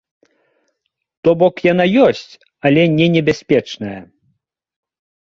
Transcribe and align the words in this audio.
То 1.27 1.31
бок 1.41 1.55
яна 1.73 1.85
ёсць, 2.05 2.31
але 2.71 2.81
не 2.97 3.07
небяспечная. 3.17 3.99